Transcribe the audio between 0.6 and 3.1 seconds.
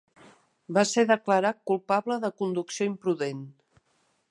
Va ser declarat culpable de conducció